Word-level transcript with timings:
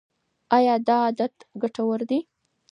ایا 0.57 0.75
دا 0.87 0.95
عادت 1.03 1.33
ګټور 1.61 1.99
دی؟ 2.09 2.19